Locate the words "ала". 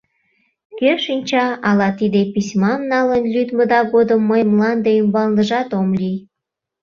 1.69-1.89